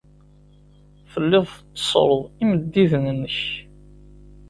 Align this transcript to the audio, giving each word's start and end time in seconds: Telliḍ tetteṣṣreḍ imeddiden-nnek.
Telliḍ 1.11 1.45
tetteṣṣreḍ 1.53 2.21
imeddiden-nnek. 2.41 3.37